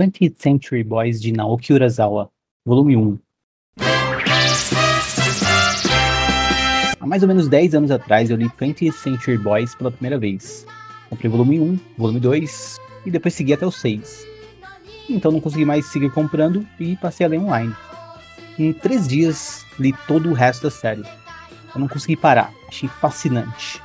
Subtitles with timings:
[0.00, 2.30] 20th Century Boys de Naoki Urasawa,
[2.64, 3.18] volume 1.
[6.98, 10.66] Há mais ou menos 10 anos atrás eu li 20th Century Boys pela primeira vez.
[11.10, 14.26] Comprei volume 1, volume 2 e depois segui até o 6.
[15.06, 17.76] Então não consegui mais seguir comprando e passei a ler online.
[18.58, 21.04] Em três dias li todo o resto da série.
[21.74, 23.82] Eu não consegui parar, achei fascinante.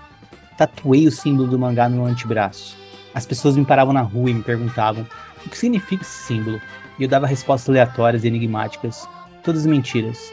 [0.58, 2.78] Tatuei o símbolo do mangá no meu antebraço.
[3.14, 5.06] As pessoas me paravam na rua e me perguntavam
[5.46, 6.60] o que significa esse símbolo,
[6.98, 9.08] e eu dava respostas aleatórias e enigmáticas,
[9.44, 10.32] todas mentiras.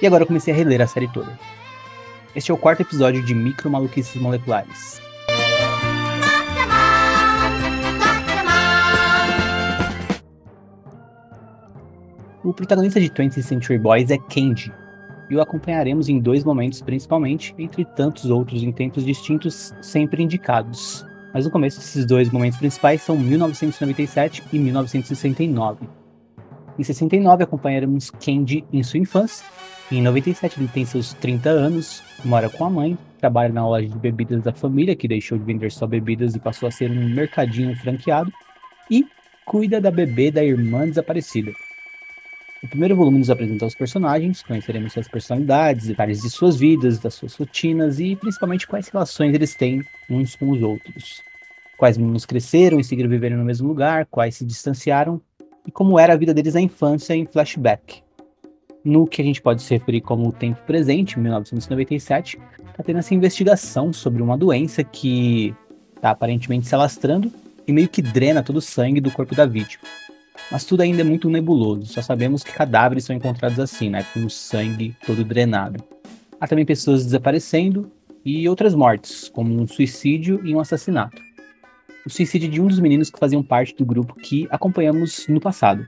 [0.00, 1.38] E agora eu comecei a reler a série toda.
[2.34, 5.00] Este é o quarto episódio de Micro Maluquices Moleculares.
[12.44, 14.72] O protagonista de 20th Century Boys é Kenji,
[15.28, 21.07] e o acompanharemos em dois momentos principalmente, entre tantos outros em tempos distintos sempre indicados.
[21.32, 25.86] Mas no começo, esses dois momentos principais são 1997 e 1969.
[26.78, 29.44] Em 69, acompanharemos Candy em sua infância.
[29.90, 33.98] Em 97, ele tem seus 30 anos, mora com a mãe, trabalha na loja de
[33.98, 37.76] bebidas da família, que deixou de vender só bebidas e passou a ser um mercadinho
[37.76, 38.32] franqueado,
[38.90, 39.06] e
[39.44, 41.52] cuida da bebê da irmã desaparecida.
[42.62, 47.14] O primeiro volume nos apresenta os personagens, conheceremos suas personalidades, detalhes de suas vidas, das
[47.14, 51.22] suas rotinas e principalmente quais relações eles têm uns com os outros.
[51.76, 55.20] Quais meninos cresceram e seguiram vivendo no mesmo lugar, quais se distanciaram
[55.64, 58.02] e como era a vida deles na infância em flashback.
[58.84, 63.14] No que a gente pode se referir como o tempo presente, 1997, está tendo essa
[63.14, 65.54] investigação sobre uma doença que
[65.94, 67.30] está aparentemente se alastrando
[67.68, 69.84] e meio que drena todo o sangue do corpo da vítima.
[70.50, 74.24] Mas tudo ainda é muito nebuloso, só sabemos que cadáveres são encontrados assim, né, com
[74.24, 75.84] o sangue todo drenado.
[76.40, 77.92] Há também pessoas desaparecendo
[78.24, 81.20] e outras mortes, como um suicídio e um assassinato.
[82.06, 85.86] O suicídio de um dos meninos que faziam parte do grupo que acompanhamos no passado.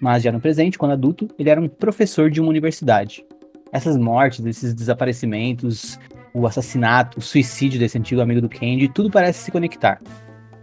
[0.00, 3.24] Mas já no presente, quando adulto, ele era um professor de uma universidade.
[3.70, 5.98] Essas mortes, esses desaparecimentos,
[6.32, 10.00] o assassinato, o suicídio desse antigo amigo do Candy, tudo parece se conectar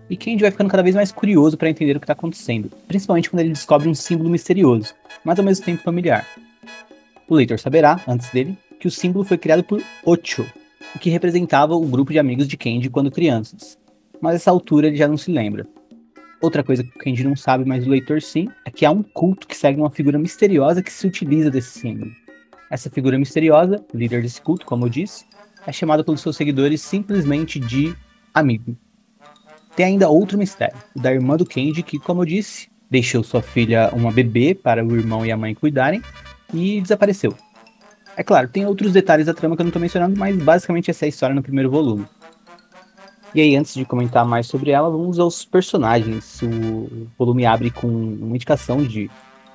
[0.10, 3.30] e Candy vai ficando cada vez mais curioso para entender o que está acontecendo, principalmente
[3.30, 4.94] quando ele descobre um símbolo misterioso,
[5.24, 6.28] mas ao mesmo tempo familiar.
[7.28, 10.46] O leitor saberá, antes dele, que o símbolo foi criado por Ocho,
[10.96, 13.78] o que representava o grupo de amigos de Candy quando crianças,
[14.22, 15.68] mas essa altura ele já não se lembra.
[16.42, 19.02] Outra coisa que o Candy não sabe, mas o leitor sim, é que há um
[19.02, 22.12] culto que segue uma figura misteriosa que se utiliza desse símbolo.
[22.70, 25.26] Essa figura misteriosa, líder desse culto, como eu disse,
[25.66, 27.96] é chamada pelos seus seguidores simplesmente de
[28.34, 28.78] amigo.
[29.76, 33.42] Tem ainda outro mistério, o da irmã do Kenji, que, como eu disse, deixou sua
[33.42, 36.02] filha uma bebê para o irmão e a mãe cuidarem
[36.54, 37.36] e desapareceu.
[38.16, 41.06] É claro, tem outros detalhes da trama que eu não estou mencionando, mas basicamente essa
[41.06, 42.06] é a história no primeiro volume.
[43.34, 46.42] E aí, antes de comentar mais sobre ela, vamos aos personagens.
[46.42, 49.12] O volume abre com uma indicação de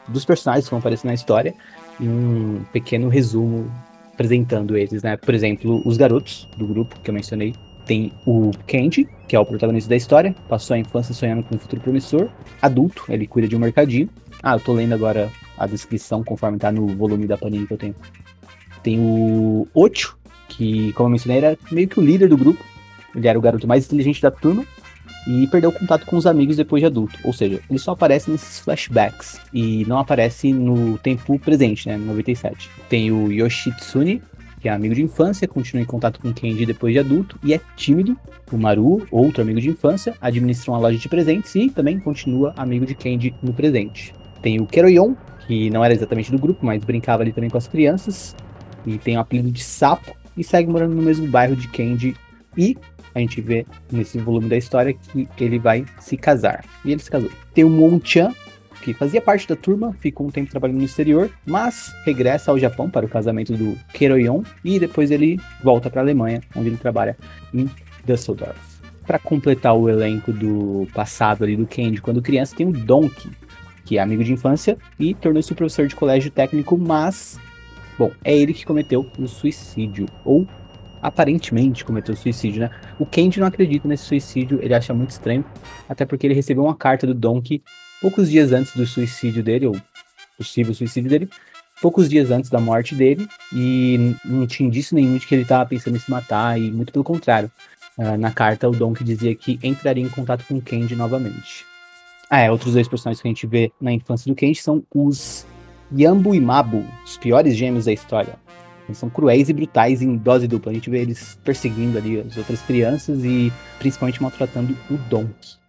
[0.07, 1.55] dos personagens que vão aparecer na história
[1.99, 3.71] e um pequeno resumo
[4.13, 5.17] apresentando eles, né?
[5.17, 7.55] Por exemplo, os garotos do grupo que eu mencionei,
[7.91, 11.59] tem o Kenji, que é o protagonista da história, passou a infância sonhando com um
[11.59, 12.29] futuro promissor.
[12.63, 14.09] Adulto, ele cuida de um mercadinho.
[14.41, 15.29] Ah, eu tô lendo agora
[15.59, 17.97] a descrição conforme tá no volume da Panini que eu tenho.
[18.81, 20.17] Tem o Ocho,
[20.49, 22.65] que, como eu mencionei, era meio que o líder do grupo.
[23.13, 24.65] Ele era o garoto mais inteligente da turma
[25.27, 27.19] e perdeu contato com os amigos depois de adulto.
[27.25, 32.07] Ou seja, ele só aparece nesses flashbacks e não aparece no tempo presente, né, no
[32.07, 32.71] 97.
[32.89, 34.23] Tem o Yoshitsune,
[34.61, 37.61] que é amigo de infância, continua em contato com Kenji depois de adulto e é
[37.77, 38.17] tímido.
[38.53, 42.85] O Maru, outro amigo de infância, administra uma loja de presentes e também continua amigo
[42.85, 44.15] de Kenji no presente.
[44.43, 45.15] Tem o Keroyon,
[45.47, 48.37] que não era exatamente do grupo, mas brincava ali também com as crianças
[48.87, 52.15] e tem o apelido de Sapo e segue morando no mesmo bairro de Kenji
[52.57, 52.77] e
[53.15, 56.65] a gente vê nesse volume da história que ele vai se casar.
[56.85, 57.31] E ele se casou.
[57.53, 58.33] Tem o Mon-chan,
[58.83, 62.89] que fazia parte da turma, ficou um tempo trabalhando no exterior, mas regressa ao Japão
[62.89, 67.17] para o casamento do Keroyon e depois ele volta para a Alemanha, onde ele trabalha
[67.53, 67.69] em
[68.05, 68.59] Düsseldorf.
[69.07, 73.31] Para completar o elenco do passado ali do Kenji quando criança, tem o Donkey,
[73.85, 77.39] que é amigo de infância e tornou-se professor de colégio técnico, mas
[77.99, 80.47] bom, é ele que cometeu o suicídio ou
[81.03, 82.71] aparentemente cometeu suicídio, né?
[82.99, 85.45] O Kenji não acredita nesse suicídio, ele acha muito estranho,
[85.89, 87.63] até porque ele recebeu uma carta do Donkey
[88.01, 89.77] poucos dias antes do suicídio dele, ou
[90.37, 91.29] possível suicídio dele,
[91.81, 95.69] poucos dias antes da morte dele, e não tinha indício nenhum de que ele estava
[95.69, 97.51] pensando em se matar, e muito pelo contrário.
[97.99, 101.67] Uh, na carta, o Donkey dizia que entraria em contato com Kenji novamente.
[102.31, 105.45] Ah, é, outros dois personagens que a gente vê na infância do Kenji são os
[105.93, 108.39] Yambu e Mabu, os piores gêmeos da história.
[108.87, 110.73] Eles são cruéis e brutais em dose dupla.
[110.73, 115.60] A gente vê eles perseguindo ali as outras crianças e principalmente maltratando o Donkey.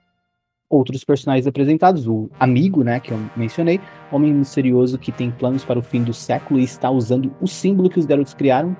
[0.72, 2.08] Outros personagens apresentados.
[2.08, 3.80] O amigo, né, que eu mencionei,
[4.12, 7.90] homem misterioso que tem planos para o fim do século e está usando o símbolo
[7.90, 8.76] que os garotos criaram.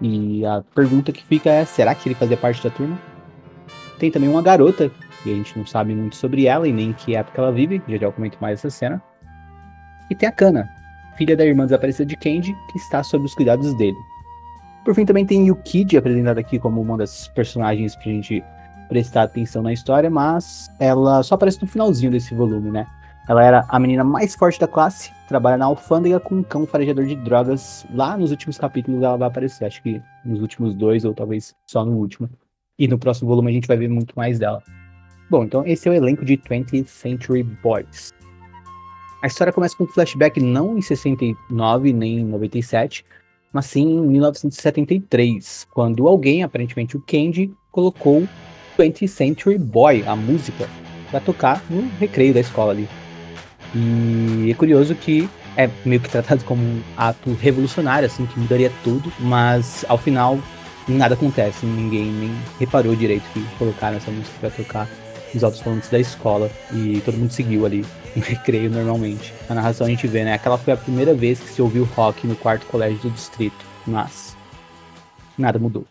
[0.00, 2.98] E a pergunta que fica é: será que ele fazia parte da turma?
[3.98, 4.90] Tem também uma garota,
[5.24, 7.80] e a gente não sabe muito sobre ela e nem em que época ela vive,
[7.88, 9.00] já já eu comento mais essa cena.
[10.10, 10.68] E tem a Kana,
[11.16, 13.96] filha da irmã desaparecida de Candy, que está sob os cuidados dele.
[14.84, 18.42] Por fim, também tem Yukid, apresentada aqui como uma das personagens pra gente
[18.92, 22.86] prestar atenção na história, mas ela só aparece no finalzinho desse volume, né?
[23.26, 27.06] Ela era a menina mais forte da classe, trabalha na alfândega com um cão farejador
[27.06, 27.86] de drogas.
[27.94, 31.86] Lá nos últimos capítulos ela vai aparecer, acho que nos últimos dois, ou talvez só
[31.86, 32.28] no último.
[32.78, 34.62] E no próximo volume a gente vai ver muito mais dela.
[35.30, 38.12] Bom, então esse é o elenco de 20th Century Boys.
[39.22, 43.06] A história começa com um flashback não em 69 nem em 97,
[43.50, 48.28] mas sim em 1973, quando alguém, aparentemente o Candy, colocou
[48.78, 50.68] 20th Century Boy, a música,
[51.10, 52.88] para tocar no recreio da escola ali.
[53.74, 58.72] E é curioso que é meio que tratado como um ato revolucionário, assim, que mudaria
[58.82, 60.38] tudo, mas ao final
[60.88, 64.88] nada acontece, ninguém nem reparou direito que colocaram essa música para tocar
[65.32, 67.84] nos altos falantes da escola e todo mundo seguiu ali
[68.14, 69.32] no recreio normalmente.
[69.48, 70.34] A narração a gente vê, né?
[70.34, 74.36] Aquela foi a primeira vez que se ouviu rock no quarto colégio do distrito, mas
[75.38, 75.86] nada mudou.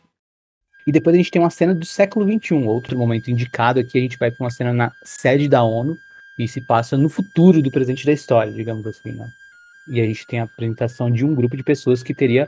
[0.86, 4.02] E depois a gente tem uma cena do século XXI, outro momento indicado aqui, a
[4.02, 5.98] gente vai para uma cena na sede da ONU
[6.38, 9.30] e se passa no futuro do presente da história, digamos assim, né?
[9.88, 12.48] E a gente tem a apresentação de um grupo de pessoas que teria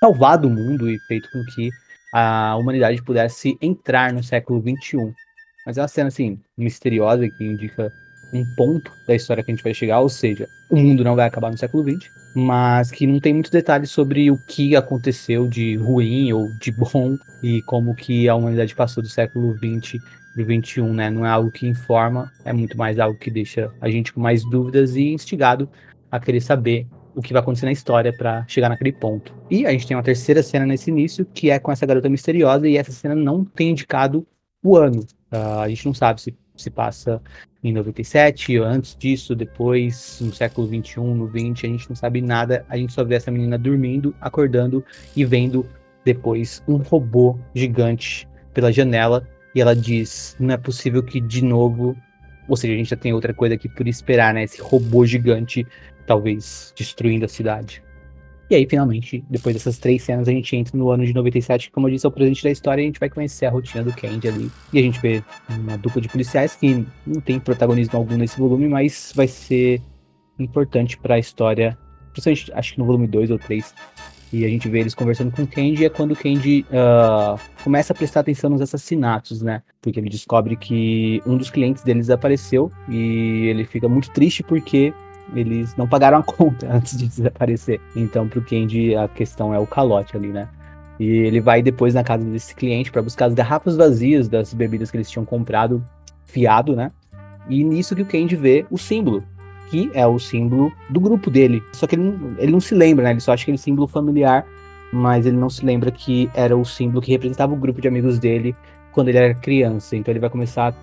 [0.00, 1.70] salvado o mundo e feito com que
[2.12, 5.12] a humanidade pudesse entrar no século XXI.
[5.66, 7.92] Mas é uma cena, assim, misteriosa que indica
[8.34, 11.26] um ponto da história que a gente vai chegar, ou seja, o mundo não vai
[11.26, 15.76] acabar no século XX, mas que não tem muitos detalhes sobre o que aconteceu de
[15.76, 20.02] ruim ou de bom e como que a humanidade passou do século XX
[20.34, 21.10] pro XXI, né?
[21.10, 24.42] Não é algo que informa, é muito mais algo que deixa a gente com mais
[24.50, 25.70] dúvidas e instigado
[26.10, 29.32] a querer saber o que vai acontecer na história para chegar naquele ponto.
[29.48, 32.68] E a gente tem uma terceira cena nesse início, que é com essa garota misteriosa,
[32.68, 34.26] e essa cena não tem indicado
[34.62, 35.00] o ano.
[35.32, 37.20] Uh, a gente não sabe se se passa
[37.62, 42.64] em 97, antes disso, depois, no século 21, no 20, a gente não sabe nada,
[42.68, 44.84] a gente só vê essa menina dormindo, acordando
[45.16, 45.66] e vendo
[46.04, 51.96] depois um robô gigante pela janela e ela diz: "Não é possível que de novo,
[52.48, 54.44] ou seja, a gente já tem outra coisa aqui por esperar, né?
[54.44, 55.66] Esse robô gigante
[56.06, 57.83] talvez destruindo a cidade".
[58.50, 61.72] E aí, finalmente, depois dessas três cenas, a gente entra no ano de 97, que,
[61.72, 63.82] como eu disse, é o presente da história, e a gente vai conhecer a rotina
[63.82, 64.50] do Candy ali.
[64.72, 68.68] E a gente vê uma dupla de policiais que não tem protagonismo algum nesse volume,
[68.68, 69.80] mas vai ser
[70.38, 71.78] importante para a história,
[72.12, 73.74] principalmente acho que no volume 2 ou 3.
[74.32, 77.92] E a gente vê eles conversando com o Candy, é quando o Candy uh, começa
[77.92, 79.62] a prestar atenção nos assassinatos, né?
[79.80, 84.92] Porque ele descobre que um dos clientes deles desapareceu e ele fica muito triste porque
[85.34, 87.80] eles não pagaram a conta antes de desaparecer.
[87.94, 90.48] Então, pro Candy, a questão é o calote ali, né?
[90.98, 94.90] E ele vai depois na casa desse cliente para buscar as garrafas vazias das bebidas
[94.90, 95.84] que eles tinham comprado
[96.24, 96.90] fiado, né?
[97.48, 99.22] E nisso que o Candy vê o símbolo,
[99.70, 101.62] que é o símbolo do grupo dele.
[101.72, 103.10] Só que ele não, ele não se lembra, né?
[103.10, 104.46] Ele só acha que é símbolo familiar,
[104.92, 108.18] mas ele não se lembra que era o símbolo que representava o grupo de amigos
[108.18, 108.54] dele
[108.92, 109.96] quando ele era criança.
[109.96, 110.74] Então ele vai começar a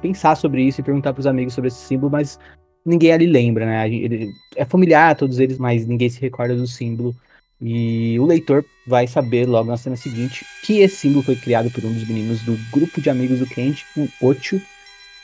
[0.00, 2.38] pensar sobre isso e perguntar para os amigos sobre esse símbolo, mas
[2.84, 3.88] ninguém ali lembra, né?
[3.88, 7.14] Ele, é familiar a todos eles, mas ninguém se recorda do símbolo.
[7.60, 11.84] E o leitor vai saber logo na cena seguinte que esse símbolo foi criado por
[11.84, 14.60] um dos meninos do grupo de amigos do Kent, o Ocho.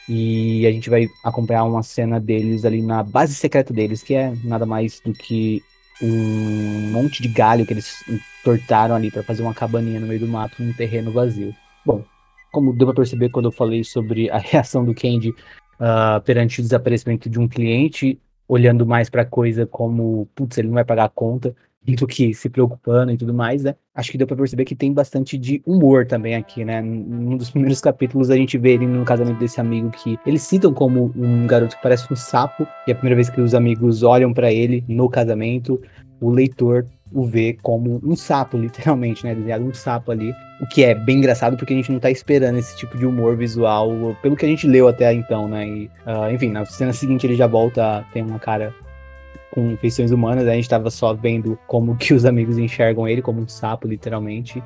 [0.08, 4.34] E a gente vai acompanhar uma cena deles ali na base secreta deles, que é
[4.42, 5.62] nada mais do que
[6.02, 10.28] um monte de galho que eles entortaram ali para fazer uma cabaninha no meio do
[10.28, 11.54] mato, num terreno vazio.
[11.86, 12.04] Bom,
[12.52, 15.34] como deu pra perceber quando eu falei sobre a reação do Candy
[15.80, 20.74] uh, perante o desaparecimento de um cliente, olhando mais para coisa como, putz, ele não
[20.74, 21.54] vai pagar a conta,
[21.92, 23.74] do que se preocupando e tudo mais, né?
[23.94, 26.80] Acho que deu para perceber que tem bastante de humor também aqui, né?
[26.80, 30.72] Num dos primeiros capítulos a gente vê ele no casamento desse amigo que eles citam
[30.72, 34.02] como um garoto que parece um sapo, e é a primeira vez que os amigos
[34.02, 35.80] olham para ele no casamento,
[36.24, 39.34] o leitor o vê como um sapo, literalmente, né?
[39.34, 40.34] Desenhado um sapo ali.
[40.60, 43.36] O que é bem engraçado porque a gente não tá esperando esse tipo de humor
[43.36, 45.66] visual, pelo que a gente leu até então, né?
[45.66, 48.74] E, uh, enfim, na cena seguinte ele já volta, tem uma cara
[49.52, 53.40] com feições humanas, a gente tava só vendo como que os amigos enxergam ele como
[53.40, 54.60] um sapo, literalmente.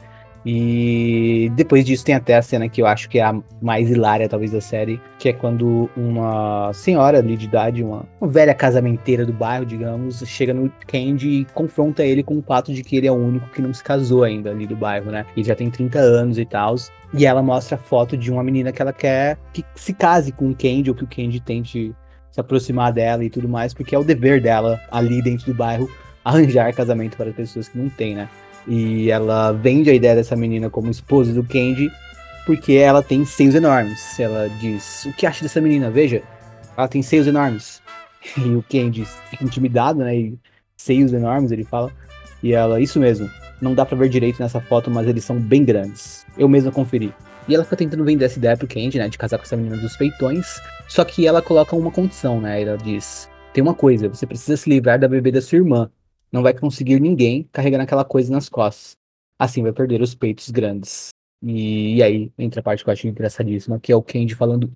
[0.51, 4.27] E depois disso tem até a cena que eu acho que é a mais hilária,
[4.27, 9.27] talvez, da série, que é quando uma senhora ali de idade, uma, uma velha casamenteira
[9.27, 13.07] do bairro, digamos, chega no Candy e confronta ele com o fato de que ele
[13.07, 15.27] é o único que não se casou ainda ali do bairro, né?
[15.37, 16.77] Ele já tem 30 anos e tal.
[17.13, 20.49] E ela mostra a foto de uma menina que ela quer que se case com
[20.49, 21.95] o Candy, ou que o Candy tente
[22.31, 25.91] se aproximar dela e tudo mais, porque é o dever dela ali dentro do bairro
[26.25, 28.31] arranjar casamento para pessoas que não têm, né?
[28.69, 31.91] E ela vende a ideia dessa menina como esposa do Candy
[32.49, 34.19] porque ela tem seios enormes.
[34.19, 35.91] Ela diz: O que acha dessa menina?
[35.91, 36.23] Veja,
[36.75, 37.83] ela tem seios enormes.
[38.37, 40.17] E o Candy fica intimidado, né?
[40.17, 40.39] E
[40.77, 41.93] seios enormes, ele fala.
[42.43, 45.63] E ela: Isso mesmo, não dá para ver direito nessa foto, mas eles são bem
[45.63, 46.27] grandes.
[46.37, 47.15] Eu mesma conferi.
[47.47, 49.09] E ela fica tentando vender essa ideia pro Candy, né?
[49.09, 50.61] De casar com essa menina dos peitões.
[50.89, 52.61] Só que ela coloca uma condição, né?
[52.63, 55.91] Ela diz: Tem uma coisa, você precisa se livrar da bebê da sua irmã
[56.31, 58.97] não vai conseguir ninguém carregando aquela coisa nas costas.
[59.39, 61.11] Assim vai perder os peitos grandes.
[61.43, 64.73] E, e aí entra a parte que eu acho engraçadíssima, que é o Candy falando: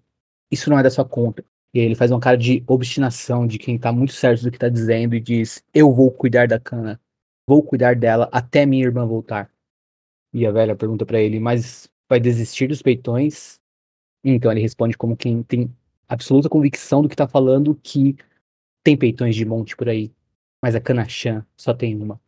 [0.50, 1.44] Isso não é da sua conta.
[1.74, 4.58] E aí ele faz uma cara de obstinação de quem tá muito certo do que
[4.58, 7.00] tá dizendo e diz: Eu vou cuidar da cana.
[7.46, 9.50] Vou cuidar dela até minha irmã voltar.
[10.32, 13.60] E a velha pergunta para ele: Mas vai desistir dos peitões?
[14.24, 15.74] Então ele responde como quem tem
[16.08, 18.16] absoluta convicção do que tá falando, que
[18.84, 20.12] tem peitões de monte por aí
[20.62, 22.20] mas a Kanachan só tem uma.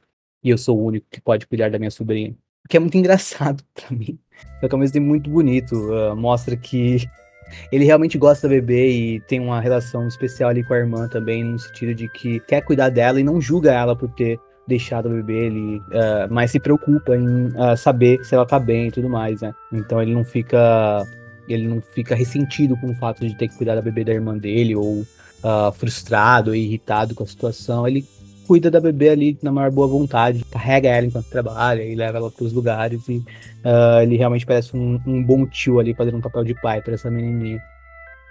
[0.43, 2.35] E eu sou o único que pode cuidar da minha sobrinha.
[2.65, 4.19] O que é muito engraçado para mim.
[4.61, 5.75] Só que ao mesmo tempo muito bonito.
[5.75, 7.09] Uh, mostra que
[7.71, 11.45] ele realmente gosta da bebê e tem uma relação especial ali com a irmã também,
[11.45, 15.13] no sentido de que quer cuidar dela e não julga ela por ter deixado a
[15.13, 19.11] bebê, ele uh, mas se preocupa em uh, saber se ela tá bem e tudo
[19.11, 19.55] mais, né?
[19.71, 21.07] Então ele não fica
[21.47, 24.37] ele não fica ressentido com o fato de ter que cuidar da bebê da irmã
[24.39, 25.01] dele ou
[25.45, 27.87] uh, frustrado ou irritado com a situação.
[27.87, 28.07] Ele
[28.47, 32.31] cuida da bebê ali na maior boa vontade, carrega ela enquanto trabalha e leva ela
[32.31, 33.09] para os lugares.
[33.09, 36.81] E uh, ele realmente parece um, um, bom tio ali fazendo um papel de pai
[36.81, 37.61] para essa menininha.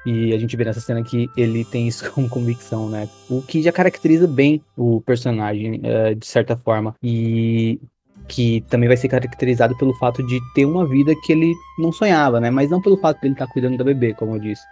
[0.06, 3.08] E a gente vê nessa cena que ele tem isso com convicção, né?
[3.30, 6.96] O que já caracteriza bem o personagem, uh, de certa forma.
[7.02, 7.80] E
[8.28, 12.40] que também vai ser caracterizado pelo fato de ter uma vida que ele não sonhava,
[12.40, 12.50] né?
[12.50, 14.64] Mas não pelo fato de ele estar tá cuidando da bebê, como eu disse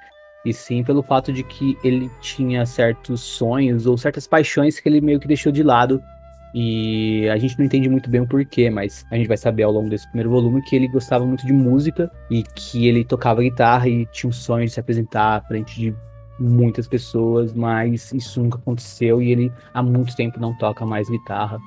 [0.45, 5.01] e sim pelo fato de que ele tinha certos sonhos ou certas paixões que ele
[5.01, 6.01] meio que deixou de lado.
[6.53, 9.71] E a gente não entende muito bem o porquê, mas a gente vai saber ao
[9.71, 13.87] longo desse primeiro volume que ele gostava muito de música e que ele tocava guitarra
[13.87, 15.95] e tinha um sonho de se apresentar à frente de
[16.37, 21.57] muitas pessoas, mas isso nunca aconteceu e ele há muito tempo não toca mais guitarra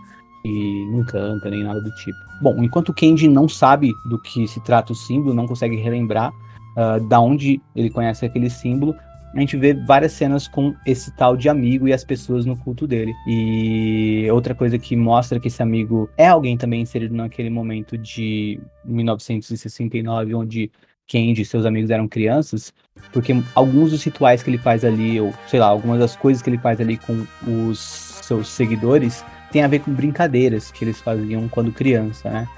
[0.44, 2.18] e não canta nem nada do tipo.
[2.42, 6.30] Bom, enquanto Kenji não sabe do que se trata o símbolo, não consegue relembrar,
[6.76, 8.94] uh, da onde ele conhece aquele símbolo,
[9.34, 12.86] a gente vê várias cenas com esse tal de amigo e as pessoas no culto
[12.86, 13.12] dele.
[13.26, 18.60] E outra coisa que mostra que esse amigo é alguém também inserido naquele momento de
[18.84, 20.70] 1969, onde
[21.06, 22.72] Kenji e seus amigos eram crianças,
[23.12, 26.48] porque alguns dos rituais que ele faz ali, ou sei lá, algumas das coisas que
[26.48, 27.26] ele faz ali com
[27.70, 27.78] os
[28.22, 32.48] seus seguidores, tem a ver com brincadeiras que eles faziam quando criança, né?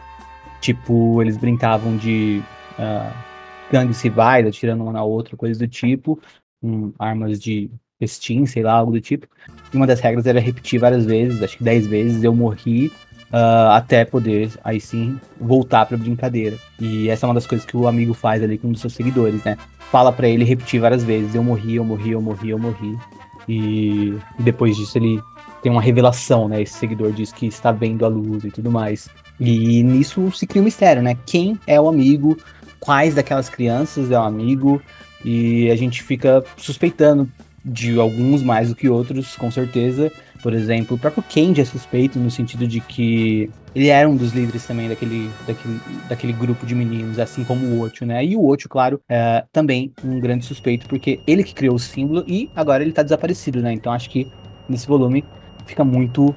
[0.61, 2.43] Tipo, eles brincavam de.
[2.79, 3.36] Uh,
[3.71, 6.21] gangues rivais, atirando uma na outra, coisas do tipo,
[6.61, 9.27] com armas de festim, sei lá, algo do tipo.
[9.73, 12.93] E uma das regras era repetir várias vezes, acho que 10 vezes, eu morri
[13.33, 16.57] uh, até poder, aí sim, voltar pra brincadeira.
[16.81, 18.95] E essa é uma das coisas que o amigo faz ali com um dos seus
[18.95, 19.57] seguidores, né?
[19.91, 22.99] Fala para ele repetir várias vezes, eu morri, eu morri, eu morri, eu morri.
[23.49, 25.21] E depois disso ele
[25.63, 26.61] tem uma revelação, né?
[26.61, 29.09] Esse seguidor diz que está vendo a luz e tudo mais.
[29.39, 31.17] E nisso se cria um mistério, né?
[31.27, 32.37] Quem é o amigo
[32.81, 34.81] quais daquelas crianças é um amigo
[35.25, 37.31] e a gente fica suspeitando
[37.65, 40.13] de alguns mais do que outros, com certeza.
[40.41, 44.33] Por exemplo, o próprio Kenji é suspeito no sentido de que ele era um dos
[44.33, 48.25] líderes também daquele, daquele, daquele grupo de meninos, assim como o Ocho, né?
[48.25, 52.25] E o Ocho, claro, é também um grande suspeito, porque ele que criou o símbolo
[52.29, 53.73] e agora ele tá desaparecido, né?
[53.73, 54.31] Então acho que
[54.69, 55.25] nesse volume
[55.67, 56.35] fica muito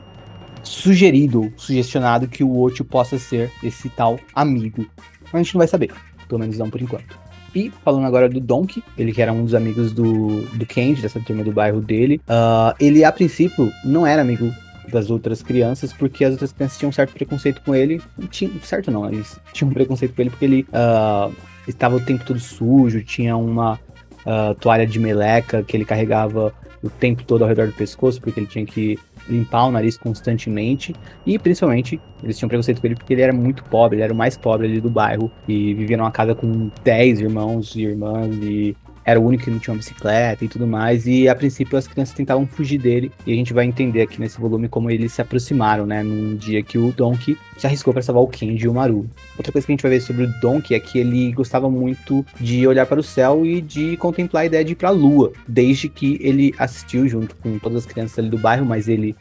[0.64, 4.88] sugerido, sugestionado que o Ocho possa ser esse tal amigo.
[5.26, 5.92] Mas a gente não vai saber
[6.30, 7.20] pelo menos não por enquanto.
[7.54, 11.20] E falando agora do Donkey, ele que era um dos amigos do, do Kenji, dessa
[11.20, 14.54] turma do bairro dele, uh, ele a princípio não era amigo
[14.90, 18.02] das outras crianças, porque as outras crianças tinham um certo preconceito com ele.
[18.30, 21.34] Tinha, certo não, eles tinham um preconceito com ele porque ele uh,
[21.68, 26.90] estava o tempo todo sujo, tinha uma uh, toalha de meleca que ele carregava o
[26.90, 28.98] tempo todo ao redor do pescoço, porque ele tinha que
[29.30, 30.96] limpar o nariz constantemente.
[31.26, 34.16] E principalmente, eles tinham preconceito com ele porque ele era muito pobre, ele era o
[34.16, 35.32] mais pobre ali do bairro.
[35.48, 38.36] E vivia numa casa com 10 irmãos e irmãs.
[38.42, 38.76] E
[39.10, 41.08] era o único que não tinha uma bicicleta e tudo mais.
[41.08, 43.12] E a princípio as crianças tentavam fugir dele.
[43.26, 46.04] E a gente vai entender aqui nesse volume como eles se aproximaram, né?
[46.04, 49.10] Num dia que o Donkey se arriscou para salvar o Kenji e o Maru.
[49.36, 52.24] Outra coisa que a gente vai ver sobre o Donkey é que ele gostava muito
[52.40, 55.34] de olhar para o céu e de contemplar a ideia de ir para a lua,
[55.48, 59.16] desde que ele assistiu junto com todas as crianças ali do bairro, mas ele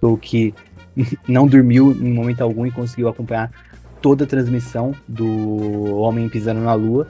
[0.00, 0.54] o que
[1.28, 3.50] não dormiu em momento algum e conseguiu acompanhar
[4.00, 7.06] toda a transmissão do Homem Pisando na Lua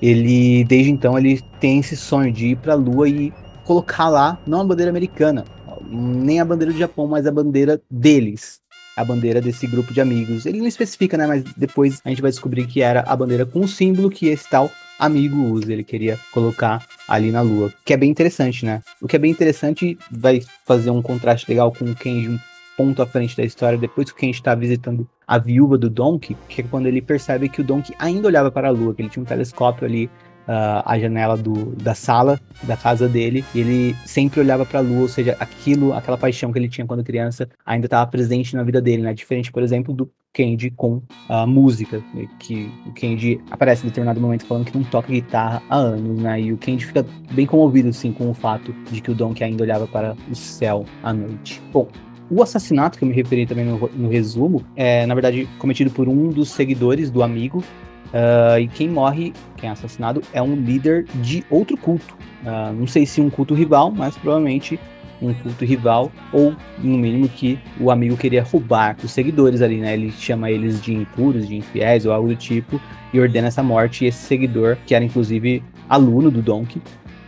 [0.00, 3.32] ele desde então ele tem esse sonho de ir para a Lua e
[3.64, 5.44] colocar lá não a bandeira americana,
[5.90, 8.60] nem a bandeira do Japão, mas a bandeira deles,
[8.96, 10.46] a bandeira desse grupo de amigos.
[10.46, 13.60] Ele não especifica, né, mas depois a gente vai descobrir que era a bandeira com
[13.60, 17.96] o símbolo que esse tal amigo usa, ele queria colocar ali na lua, que é
[17.96, 18.82] bem interessante, né?
[19.00, 22.40] O que é bem interessante vai fazer um contraste legal com o Kenji
[22.76, 26.36] ponto à frente da história, depois que o Kenji está visitando a viúva do Donkey,
[26.48, 29.08] que é quando ele percebe que o Donkey ainda olhava para a lua, que ele
[29.08, 30.06] tinha um telescópio ali
[30.46, 34.82] uh, à janela do, da sala da casa dele, e ele sempre olhava para a
[34.82, 38.62] lua, ou seja, aquilo, aquela paixão que ele tinha quando criança, ainda estava presente na
[38.62, 39.12] vida dele, né?
[39.14, 42.02] Diferente, por exemplo, do Kenji com a música,
[42.38, 46.40] que o Kenji aparece em determinado momento falando que não toca guitarra há anos, né?
[46.40, 49.62] E o Kenji fica bem comovido, assim, com o fato de que o Donkey ainda
[49.62, 51.62] olhava para o céu à noite.
[51.72, 51.88] Bom,
[52.30, 56.08] o assassinato, que eu me referi também no, no resumo, é, na verdade, cometido por
[56.08, 57.62] um dos seguidores do amigo.
[58.06, 62.16] Uh, e quem morre, quem é assassinado, é um líder de outro culto.
[62.42, 64.78] Uh, não sei se um culto rival, mas provavelmente
[65.20, 69.94] um culto rival, ou no mínimo que o amigo queria roubar os seguidores ali, né?
[69.94, 72.80] Ele chama eles de impuros, de infiéis ou algo do tipo,
[73.12, 74.04] e ordena essa morte.
[74.04, 76.80] E esse seguidor, que era inclusive aluno do Donkey,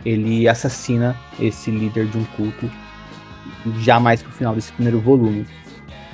[0.05, 2.69] ele assassina esse líder de um culto
[3.79, 5.45] já mais pro final desse primeiro volume.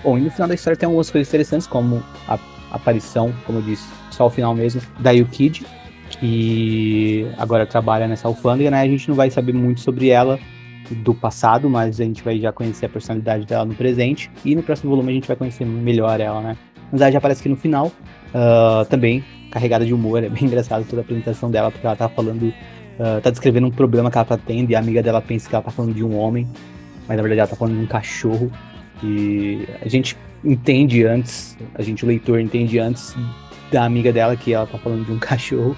[0.03, 2.37] Bom, e no final da história tem algumas coisas interessantes, como a
[2.71, 5.65] aparição, como eu disse, só o final mesmo, da Yukid,
[6.09, 8.81] que agora trabalha nessa alfândega, né?
[8.81, 10.39] A gente não vai saber muito sobre ela
[10.91, 14.29] do passado, mas a gente vai já conhecer a personalidade dela no presente.
[14.43, 16.57] E no próximo volume a gente vai conhecer melhor ela, né?
[16.91, 20.85] Mas ela já aparece aqui no final, uh, também carregada de humor, é bem engraçado
[20.87, 24.25] toda a apresentação dela, porque ela tá falando, uh, tá descrevendo um problema que ela
[24.25, 26.47] tá tendo e a amiga dela pensa que ela tá falando de um homem
[27.07, 28.51] mas na verdade ela tá falando de um cachorro.
[29.03, 33.15] E a gente entende antes, a gente, o leitor, entende antes
[33.71, 35.75] da amiga dela que ela tá falando de um cachorro.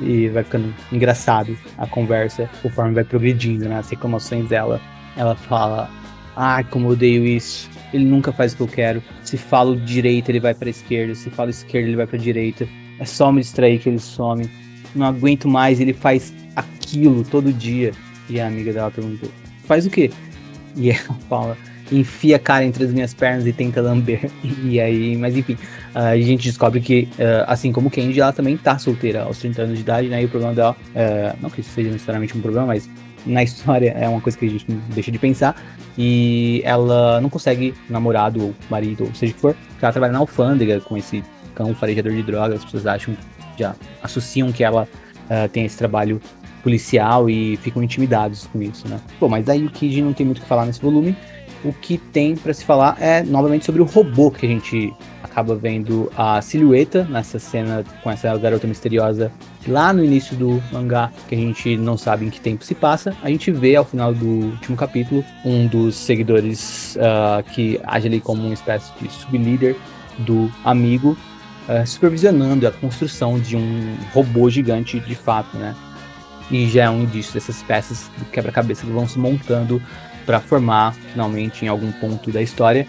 [0.00, 3.78] E vai ficando engraçado a conversa conforme vai progredindo, né?
[3.78, 4.80] As reclamações dela.
[5.16, 5.90] Ela fala:
[6.36, 7.68] Ah, como eu odeio isso.
[7.92, 9.02] Ele nunca faz o que eu quero.
[9.24, 11.14] Se falo direita, ele vai pra esquerda.
[11.16, 12.68] Se falo esquerda, ele vai pra direita.
[13.00, 14.48] É só me distrair que ele some.
[14.94, 17.92] Não aguento mais, ele faz aquilo todo dia.
[18.30, 19.28] E a amiga dela perguntou:
[19.64, 20.12] Faz o quê?
[20.76, 21.56] E ela fala,
[21.90, 24.30] enfia a cara entre as minhas pernas e tenta lamber.
[24.64, 25.56] E aí, mas enfim,
[25.94, 29.76] a gente descobre que, uh, assim como Kenji, ela também tá solteira aos 30 anos
[29.76, 30.22] de idade, né?
[30.22, 32.88] E o problema dela, uh, não que isso seja necessariamente um problema, mas
[33.24, 35.60] na história é uma coisa que a gente não deixa de pensar.
[35.96, 40.12] E ela não consegue namorado ou marido, ou seja o que for, porque ela trabalha
[40.12, 42.58] na alfândega com esse cão farejador de drogas.
[42.58, 43.16] As pessoas acham,
[43.58, 46.20] já associam que ela uh, tem esse trabalho
[46.62, 49.00] policial e ficam intimidados com isso, né?
[49.20, 51.16] Bom, mas daí o Kid não tem muito o que falar nesse volume.
[51.64, 54.92] O que tem para se falar é novamente sobre o robô que a gente
[55.22, 59.30] acaba vendo a silhueta nessa cena com essa garota misteriosa
[59.66, 63.16] lá no início do mangá, que a gente não sabe em que tempo se passa.
[63.22, 68.20] A gente vê ao final do último capítulo um dos seguidores uh, que age ali
[68.20, 69.76] como uma espécie de sublíder
[70.18, 71.16] do amigo,
[71.68, 75.74] uh, supervisionando a construção de um robô gigante de fato, né?
[76.50, 79.82] E já é um indício dessas peças do quebra-cabeça que vão se montando
[80.24, 82.86] para formar, finalmente, em algum ponto da história,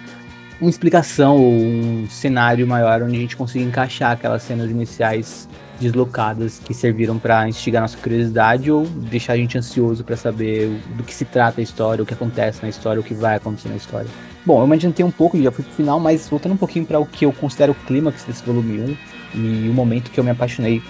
[0.60, 5.48] uma explicação ou um cenário maior onde a gente consiga encaixar aquelas cenas iniciais
[5.80, 11.04] deslocadas que serviram para instigar nossa curiosidade ou deixar a gente ansioso para saber do
[11.04, 13.78] que se trata a história, o que acontece na história, o que vai acontecer na
[13.78, 14.10] história.
[14.46, 17.00] Bom, eu me adiantei um pouco, já fui pro final, mas voltando um pouquinho para
[17.00, 18.98] o que eu considero o clímax desse volume 1
[19.36, 20.82] e o momento que eu me apaixonei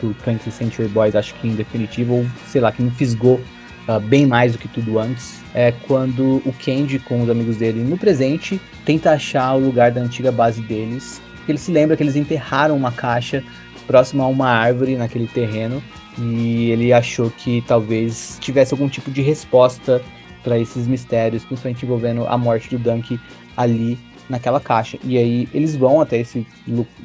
[0.00, 3.40] do 20th Century Boys, acho que em definitivo, ou sei lá, que me fisgou
[3.88, 7.82] uh, bem mais do que tudo antes, é quando o Kenji com os amigos dele
[7.82, 11.20] no presente tenta achar o lugar da antiga base deles.
[11.48, 13.42] Ele se lembra que eles enterraram uma caixa
[13.86, 15.82] próxima a uma árvore naquele terreno
[16.18, 20.02] e ele achou que talvez tivesse algum tipo de resposta
[20.42, 23.18] para esses mistérios, principalmente envolvendo a morte do Dunk
[23.56, 24.98] ali naquela caixa.
[25.04, 26.46] E aí eles vão até esse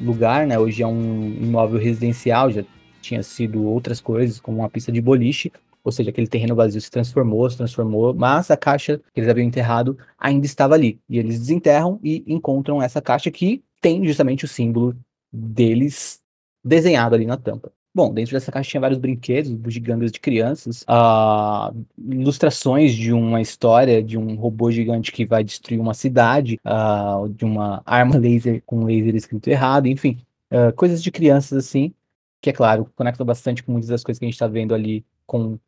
[0.01, 0.57] lugar, né?
[0.57, 2.63] Hoje é um imóvel residencial, já
[3.01, 5.51] tinha sido outras coisas, como uma pista de boliche,
[5.83, 9.45] ou seja, aquele terreno vazio se transformou, se transformou, mas a caixa que eles haviam
[9.45, 10.99] enterrado ainda estava ali.
[11.09, 14.95] E eles desenterram e encontram essa caixa que tem justamente o símbolo
[15.31, 16.21] deles
[16.63, 17.71] desenhado ali na tampa.
[17.93, 24.01] Bom, dentro dessa caixa tinha vários brinquedos, bugigangas de crianças, uh, ilustrações de uma história
[24.01, 28.85] de um robô gigante que vai destruir uma cidade, uh, de uma arma laser com
[28.85, 30.19] laser escrito errado, enfim,
[30.53, 31.93] uh, coisas de crianças assim,
[32.41, 35.05] que é claro, conecta bastante com muitas das coisas que a gente está vendo ali
[35.25, 35.59] com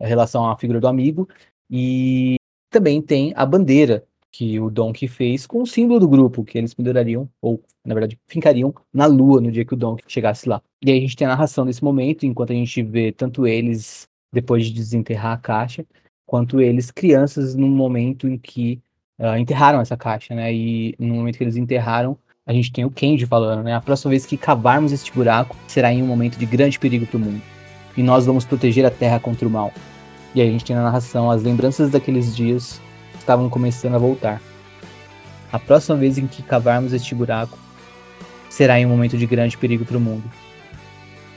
[0.00, 1.28] relação à figura do amigo.
[1.68, 2.36] E
[2.70, 6.72] também tem a bandeira que o Donkey fez com o símbolo do grupo, que eles
[6.72, 10.62] pendurariam, ou na verdade, fincariam na lua no dia que o Donkey chegasse lá.
[10.84, 14.06] E aí a gente tem a narração desse momento, enquanto a gente vê tanto eles,
[14.32, 15.84] depois de desenterrar a caixa,
[16.26, 18.80] quanto eles, crianças, no momento em que
[19.18, 20.54] uh, enterraram essa caixa, né?
[20.54, 22.16] E no momento que eles enterraram,
[22.50, 23.76] a gente tem o Kenji falando, né?
[23.76, 27.16] A próxima vez que cavarmos este buraco será em um momento de grande perigo para
[27.16, 27.40] o mundo.
[27.96, 29.72] E nós vamos proteger a Terra contra o mal.
[30.34, 32.80] E aí a gente tem na narração as lembranças daqueles dias
[33.16, 34.42] estavam começando a voltar.
[35.52, 37.56] A próxima vez em que cavarmos este buraco
[38.48, 40.28] será em um momento de grande perigo para o mundo.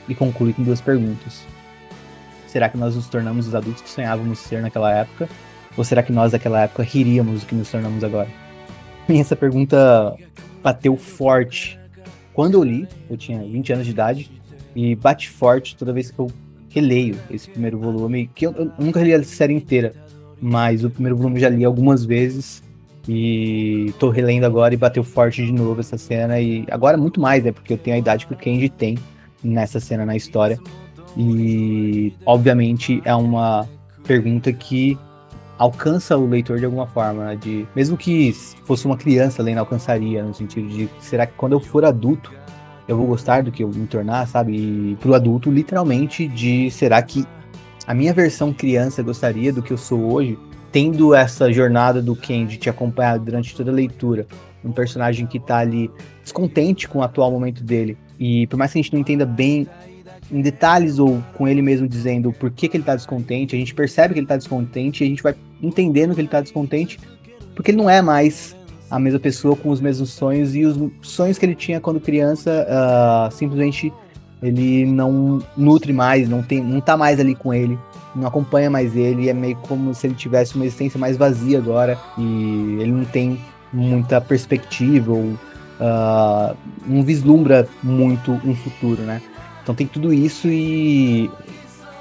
[0.08, 1.46] E conclui com duas perguntas.
[2.48, 5.28] Será que nós nos tornamos os adultos que sonhávamos ser naquela época?
[5.76, 8.43] Ou será que nós daquela época riríamos do que nos tornamos agora?
[9.08, 10.16] Essa pergunta
[10.62, 11.78] bateu forte.
[12.32, 14.30] Quando eu li, eu tinha 20 anos de idade,
[14.74, 16.30] e bate forte toda vez que eu
[16.68, 19.94] releio esse primeiro volume, que eu, eu nunca li a série inteira,
[20.40, 22.62] mas o primeiro volume já li algumas vezes
[23.08, 27.44] e tô relendo agora e bateu forte de novo essa cena e agora muito mais,
[27.44, 28.98] né, porque eu tenho a idade que o Kenji tem
[29.42, 30.58] nessa cena na história.
[31.16, 33.68] E obviamente é uma
[34.04, 34.98] pergunta que
[35.58, 38.32] alcança o leitor de alguma forma, né, de mesmo que
[38.64, 42.32] fosse uma criança lendo alcançaria no sentido de será que quando eu for adulto
[42.86, 44.54] eu vou gostar do que eu me tornar, sabe?
[44.54, 47.24] E pro adulto, literalmente, de será que
[47.86, 50.38] a minha versão criança gostaria do que eu sou hoje,
[50.70, 54.26] tendo essa jornada do Ken de te acompanhar durante toda a leitura,
[54.64, 55.90] um personagem que tá ali
[56.22, 57.96] descontente com o atual momento dele.
[58.18, 59.66] E por mais que a gente não entenda bem
[60.30, 63.74] em detalhes ou com ele mesmo dizendo por que, que ele tá descontente, a gente
[63.74, 66.98] percebe que ele tá descontente e a gente vai entendendo que ele tá descontente,
[67.54, 68.56] porque ele não é mais
[68.90, 72.66] a mesma pessoa com os mesmos sonhos e os sonhos que ele tinha quando criança
[72.68, 73.92] uh, simplesmente
[74.42, 77.78] ele não nutre mais, não tem, não tá mais ali com ele,
[78.14, 81.98] não acompanha mais ele, é meio como se ele tivesse uma existência mais vazia agora
[82.18, 83.38] e ele não tem
[83.72, 85.22] muita perspectiva ou
[85.80, 86.56] uh,
[86.86, 89.20] não vislumbra muito um futuro, né?
[89.64, 91.30] Então tem tudo isso e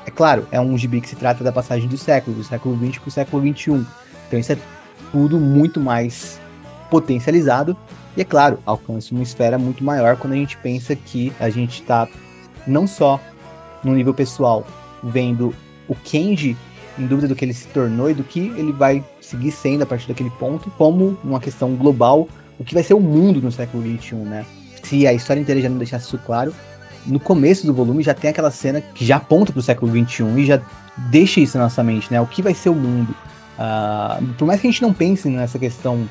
[0.06, 3.00] é claro, é um gibi que se trata da passagem do século, do século XX
[3.00, 3.86] para o século XXI.
[4.28, 4.58] Então isso é
[5.14, 6.40] tudo muito mais
[6.92, 7.76] potencializado
[8.18, 11.82] e, é claro, alcança uma esfera muito maior quando a gente pensa que a gente
[11.82, 12.08] está
[12.68, 13.20] não só
[13.82, 14.68] no nível pessoal,
[15.02, 15.56] vendo
[15.88, 16.58] o Kenji
[17.00, 19.86] em dúvida do que ele se tornou e do que ele vai seguir sendo a
[19.86, 22.28] partir daquele ponto, como uma questão global,
[22.60, 24.46] o que vai ser o mundo no século XXI, né?
[24.84, 26.54] Se a história inteira já não deixasse isso claro,
[27.06, 30.24] no começo do volume já tem aquela cena que já aponta para o século XXI
[30.38, 30.62] e já
[31.10, 32.22] deixa isso na nossa mente, né?
[32.22, 33.16] O que vai ser o mundo?
[33.58, 36.08] Uh, por mais que a gente não pense nessa questão,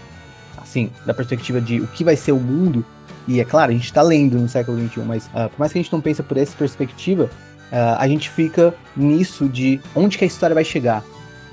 [0.58, 2.84] assim, da perspectiva de o que vai ser o mundo,
[3.26, 5.78] e é claro, a gente está lendo no século XXI, mas uh, por mais que
[5.78, 10.24] a gente não pense por essa perspectiva, uh, a gente fica nisso de onde que
[10.24, 11.04] a história vai chegar.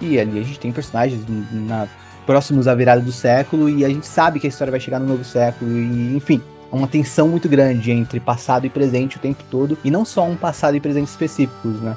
[0.02, 1.22] E ali a gente tem personagens
[1.52, 1.88] na,
[2.26, 5.08] próximos à virada do século e a gente sabe que a história vai chegar no
[5.08, 9.78] novo século e enfim, uma tensão muito grande entre passado e presente o tempo todo
[9.84, 11.96] e não só um passado e presente específicos, né?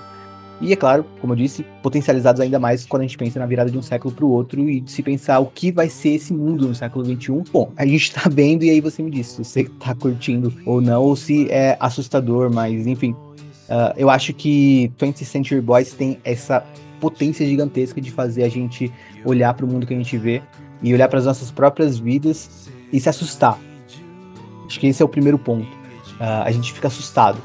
[0.61, 3.69] E é claro, como eu disse, potencializados ainda mais quando a gente pensa na virada
[3.69, 6.69] de um século para o outro e se pensar o que vai ser esse mundo
[6.69, 7.43] no século XXI.
[7.53, 10.81] Bom, a gente tá vendo e aí você me diz se você tá curtindo ou
[10.81, 13.11] não, ou se é assustador, mas enfim.
[13.11, 16.65] Uh, eu acho que 20th Century Boys tem essa
[17.01, 18.93] potência gigantesca de fazer a gente
[19.25, 20.41] olhar para o mundo que a gente vê
[20.81, 23.59] e olhar para as nossas próprias vidas e se assustar.
[24.73, 25.67] Acho que esse é o primeiro ponto.
[26.19, 27.37] Uh, a gente fica assustado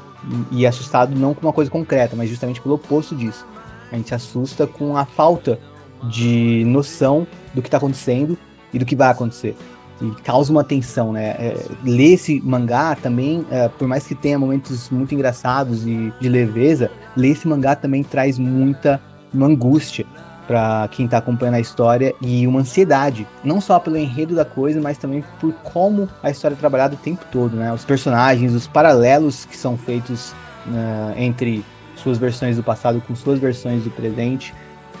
[0.50, 3.46] e assustado não com uma coisa concreta, mas justamente pelo oposto disso.
[3.92, 5.58] A gente se assusta com a falta
[6.04, 8.38] de noção do que está acontecendo
[8.72, 9.54] e do que vai acontecer.
[10.00, 11.36] E causa uma tensão, né?
[11.38, 16.28] É, ler esse mangá também, é, por mais que tenha momentos muito engraçados e de
[16.30, 19.02] leveza, ler esse mangá também traz muita
[19.38, 20.06] angústia
[20.48, 24.80] para quem está acompanhando a história e uma ansiedade, não só pelo enredo da coisa,
[24.80, 27.70] mas também por como a história é trabalhada o tempo todo, né?
[27.70, 30.32] Os personagens, os paralelos que são feitos
[30.66, 31.62] uh, entre
[31.94, 34.54] suas versões do passado com suas versões do presente.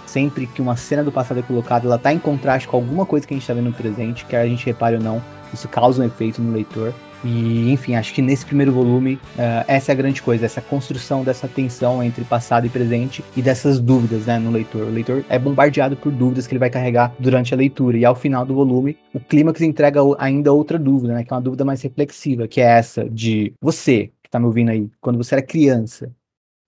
[0.04, 3.26] Sempre que uma cena do passado é colocada, ela está em contraste com alguma coisa
[3.26, 6.02] que a gente está vendo no presente, quer a gente repare ou não, isso causa
[6.02, 6.92] um efeito no leitor.
[7.24, 11.24] E, enfim, acho que nesse primeiro volume, uh, essa é a grande coisa, essa construção
[11.24, 14.82] dessa tensão entre passado e presente e dessas dúvidas né, no leitor.
[14.82, 17.96] O leitor é bombardeado por dúvidas que ele vai carregar durante a leitura.
[17.98, 21.42] E ao final do volume, o clímax entrega ainda outra dúvida, né, que é uma
[21.42, 25.34] dúvida mais reflexiva, que é essa de você, que está me ouvindo aí, quando você
[25.34, 26.12] era criança,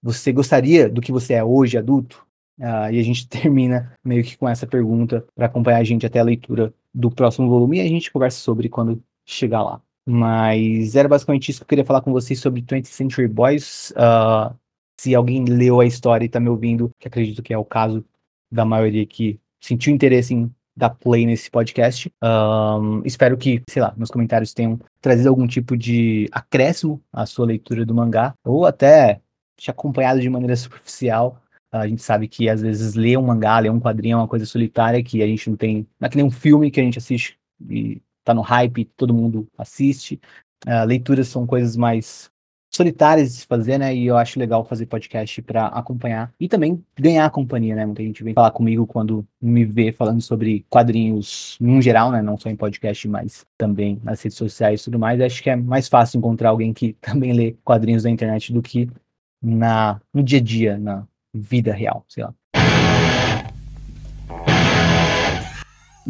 [0.02, 2.26] você gostaria do que você é hoje, adulto?
[2.58, 6.18] Uh, e a gente termina meio que com essa pergunta para acompanhar a gente até
[6.18, 9.80] a leitura do próximo volume e a gente conversa sobre quando chegar lá.
[10.10, 13.92] Mas era basicamente isso que eu queria falar com vocês sobre 20th Century Boys.
[13.92, 14.52] Uh,
[15.00, 18.04] se alguém leu a história e está me ouvindo, que acredito que é o caso
[18.50, 22.12] da maioria que sentiu interesse em dar play nesse podcast.
[22.22, 27.46] Um, espero que, sei lá, meus comentários tenham trazido algum tipo de acréscimo à sua
[27.46, 29.20] leitura do mangá, ou até
[29.56, 31.40] te acompanhado de maneira superficial.
[31.70, 34.44] A gente sabe que às vezes ler um mangá, ler um quadrinho é uma coisa
[34.44, 35.86] solitária que a gente não tem.
[36.00, 39.14] Não é que nem um filme que a gente assiste e tá no hype, todo
[39.14, 40.20] mundo assiste.
[40.66, 42.30] Uh, leituras são coisas mais
[42.72, 43.94] solitárias de se fazer, né?
[43.94, 47.84] E eu acho legal fazer podcast para acompanhar e também ganhar a companhia, né?
[47.84, 52.22] Muita gente vem falar comigo quando me vê falando sobre quadrinhos no geral, né?
[52.22, 55.20] Não só em podcast, mas também nas redes sociais e tudo mais.
[55.20, 58.88] Acho que é mais fácil encontrar alguém que também lê quadrinhos na internet do que
[59.42, 62.34] na no dia a dia, na vida real, sei lá.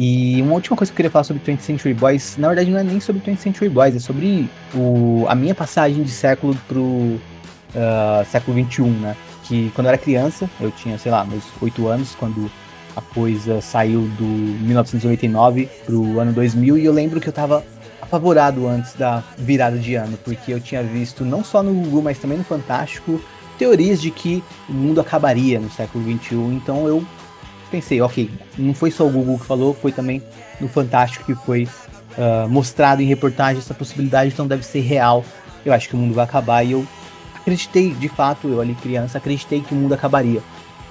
[0.03, 2.79] E uma última coisa que eu queria falar sobre 20th Century Boys, na verdade não
[2.79, 6.81] é nem sobre 20th Century Boys, é sobre o, a minha passagem de século pro
[6.81, 9.15] uh, século 21, né?
[9.43, 12.49] Que quando eu era criança, eu tinha, sei lá, meus 8 anos, quando
[12.95, 17.63] a coisa saiu do 1999 pro ano 2000, e eu lembro que eu tava
[18.01, 22.17] apavorado antes da virada de ano, porque eu tinha visto não só no Google, mas
[22.17, 23.21] também no Fantástico,
[23.55, 27.05] teorias de que o mundo acabaria no século 21, então eu
[27.71, 30.21] pensei, ok, não foi só o Google que falou, foi também
[30.59, 31.67] no Fantástico que foi
[32.17, 35.23] uh, mostrado em reportagem essa possibilidade, então deve ser real.
[35.65, 36.85] Eu acho que o mundo vai acabar e eu
[37.35, 40.41] acreditei, de fato, eu ali criança, acreditei que o mundo acabaria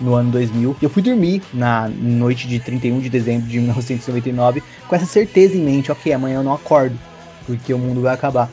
[0.00, 0.76] no ano 2000.
[0.80, 5.60] Eu fui dormir na noite de 31 de dezembro de 1999 com essa certeza em
[5.60, 6.98] mente, ok, amanhã eu não acordo,
[7.46, 8.48] porque o mundo vai acabar.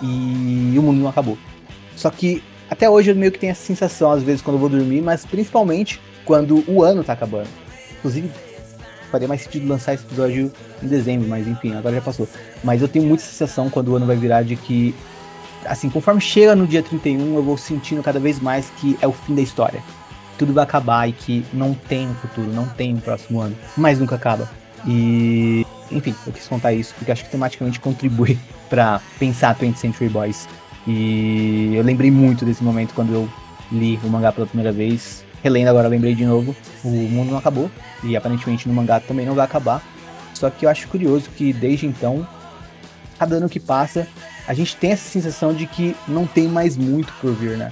[0.00, 1.38] E o mundo não acabou.
[1.96, 4.68] Só que até hoje eu meio que tenho essa sensação, às vezes, quando eu vou
[4.68, 7.48] dormir, mas principalmente quando o ano tá acabando.
[8.04, 8.30] Inclusive,
[9.10, 12.28] faria mais sentido lançar esse episódio em dezembro, mas enfim, agora já passou.
[12.62, 14.94] Mas eu tenho muita sensação quando o ano vai virar de que,
[15.64, 19.12] assim, conforme chega no dia 31, eu vou sentindo cada vez mais que é o
[19.12, 19.82] fim da história.
[20.36, 23.98] Tudo vai acabar e que não tem um futuro, não tem um próximo ano, mas
[23.98, 24.50] nunca acaba.
[24.86, 28.38] E, enfim, eu quis contar isso porque acho que tematicamente contribui
[28.68, 30.46] para pensar 20th Century Boys.
[30.86, 33.26] E eu lembrei muito desse momento quando eu
[33.72, 37.70] li o mangá pela primeira vez relendo agora, lembrei de novo, o mundo não acabou,
[38.02, 39.82] e aparentemente no mangá também não vai acabar.
[40.32, 42.26] Só que eu acho curioso que desde então,
[43.18, 44.08] cada ano que passa,
[44.48, 47.70] a gente tem essa sensação de que não tem mais muito por vir, né?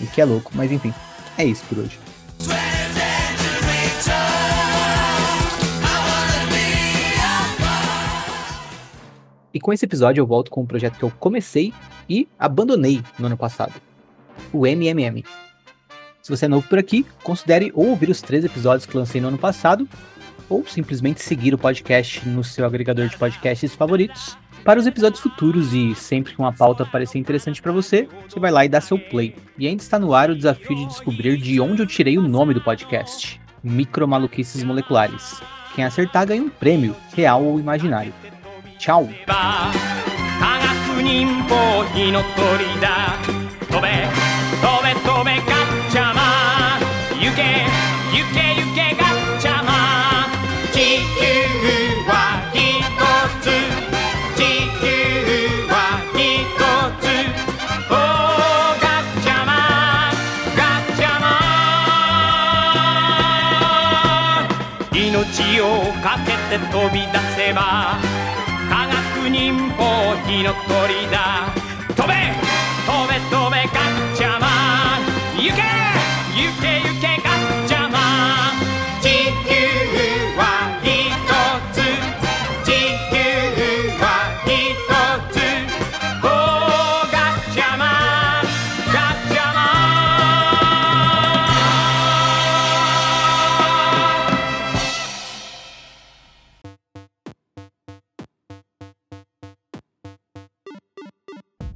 [0.00, 0.92] O que é louco, mas enfim,
[1.38, 1.96] é isso por hoje.
[9.52, 11.72] E com esse episódio eu volto com um projeto que eu comecei
[12.08, 13.72] e abandonei no ano passado.
[14.52, 15.22] O MMM,
[16.24, 19.28] se você é novo por aqui, considere ou ouvir os três episódios que lancei no
[19.28, 19.86] ano passado,
[20.48, 24.34] ou simplesmente seguir o podcast no seu agregador de podcasts favoritos.
[24.64, 28.50] Para os episódios futuros e sempre que uma pauta parecer interessante para você, você vai
[28.50, 29.36] lá e dá seu play.
[29.58, 32.54] E ainda está no ar o desafio de descobrir de onde eu tirei o nome
[32.54, 35.42] do podcast: Micromaluquices Moleculares.
[35.74, 38.14] Quem acertar ganha um prêmio, real ou imaginário.
[38.78, 39.10] Tchau!
[44.60, 46.20] とべとべガッチャマ
[46.78, 46.80] ン。
[47.20, 47.40] 行け
[48.12, 49.70] ゆけゆけガッチャマ
[50.26, 50.30] ン。
[50.72, 50.76] 地
[51.18, 51.22] 球
[52.08, 52.12] は
[52.52, 52.56] ひ
[52.98, 53.02] と
[53.40, 53.44] つ。
[54.36, 54.38] 地
[54.80, 54.82] 球
[55.68, 55.74] は
[56.14, 56.18] ひ
[56.58, 56.62] と
[57.00, 57.02] つ。
[57.90, 59.50] おーガッチャマ
[60.10, 60.12] ン。
[60.56, 61.24] ガッチャマ
[64.90, 64.96] ン。
[64.96, 65.62] 命を
[66.02, 67.58] かけて飛び出せば
[68.68, 69.80] 科学忍法
[70.26, 71.63] 火の鳥だ。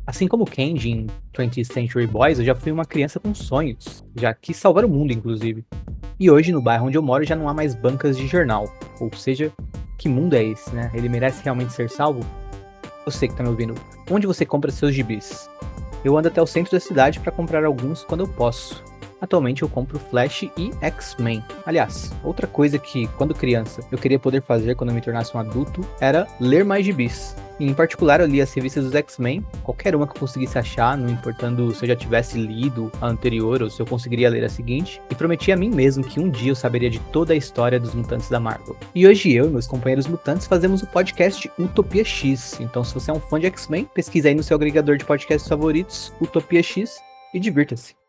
[0.08, 4.02] Assim como Kenji em 20th Century Boys, eu já fui uma criança com sonhos.
[4.16, 5.66] Já quis salvar o mundo, inclusive.
[6.18, 8.72] E hoje, no bairro onde eu moro, já não há mais bancas de jornal.
[9.02, 9.52] Ou seja,
[9.98, 10.90] que mundo é esse, né?
[10.94, 12.20] Ele merece realmente ser salvo?
[13.04, 13.74] Você que tá me ouvindo,
[14.10, 15.46] onde você compra seus gibis?
[16.02, 18.82] Eu ando até o centro da cidade para comprar alguns quando eu posso.
[19.20, 21.44] Atualmente eu compro Flash e X-Men.
[21.66, 25.40] Aliás, outra coisa que, quando criança, eu queria poder fazer quando eu me tornasse um
[25.40, 27.36] adulto era ler mais gibis.
[27.60, 31.10] Em particular, eu li as revistas dos X-Men, qualquer uma que eu conseguisse achar, não
[31.10, 35.02] importando se eu já tivesse lido a anterior ou se eu conseguiria ler a seguinte,
[35.10, 37.94] e prometi a mim mesmo que um dia eu saberia de toda a história dos
[37.94, 38.76] mutantes da Marvel.
[38.94, 42.60] E hoje eu e meus companheiros mutantes fazemos o podcast Utopia X.
[42.60, 45.48] Então, se você é um fã de X-Men, pesquisa aí no seu agregador de podcasts
[45.48, 46.98] favoritos, Utopia X,
[47.34, 48.07] e divirta-se.